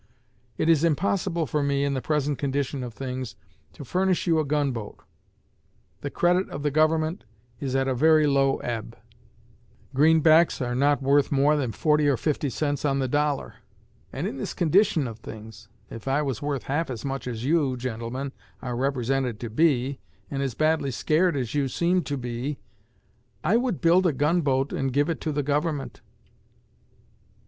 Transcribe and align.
It 0.57 0.67
is 0.67 0.83
impossible 0.83 1.45
for 1.45 1.61
me, 1.61 1.83
in 1.85 1.93
the 1.93 2.01
present 2.01 2.39
condition 2.39 2.81
of 2.81 2.91
things, 2.91 3.35
to 3.73 3.85
furnish 3.85 4.25
you 4.25 4.39
a 4.39 4.43
gun 4.43 4.71
boat. 4.71 5.03
The 5.99 6.09
credit 6.09 6.49
of 6.49 6.63
the 6.63 6.71
Government 6.71 7.23
is 7.59 7.75
at 7.75 7.87
a 7.87 7.93
very 7.93 8.25
low 8.25 8.57
ebb; 8.61 8.97
greenbacks 9.93 10.59
are 10.59 10.73
not 10.73 11.03
worth 11.03 11.31
more 11.31 11.55
than 11.55 11.71
forty 11.71 12.07
or 12.07 12.17
fifty 12.17 12.49
cents 12.49 12.83
on 12.83 12.97
the 12.97 13.07
dollar; 13.07 13.57
and 14.11 14.25
in 14.25 14.37
this 14.37 14.55
condition 14.55 15.07
of 15.07 15.19
things, 15.19 15.67
if 15.91 16.07
I 16.07 16.23
was 16.23 16.41
worth 16.41 16.63
half 16.63 16.89
as 16.89 17.05
much 17.05 17.27
as 17.27 17.45
you, 17.45 17.77
gentlemen, 17.77 18.31
are 18.59 18.75
represented 18.75 19.39
to 19.41 19.51
be, 19.51 19.99
and 20.31 20.41
as 20.41 20.55
badly 20.55 20.89
scared 20.89 21.37
as 21.37 21.53
you 21.53 21.67
seem 21.67 22.01
to 22.05 22.17
be, 22.17 22.57
I 23.43 23.55
_would 23.55 23.81
build 23.81 24.07
a 24.07 24.13
gun 24.13 24.41
boat 24.41 24.73
and 24.73 24.91
give 24.91 25.11
it 25.11 25.21
to 25.21 25.31
the 25.31 25.43
Government. 25.43 26.01